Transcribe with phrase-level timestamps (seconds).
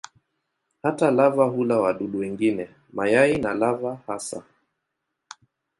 [0.83, 4.43] Hata lava hula wadudu wengine, mayai na lava hasa.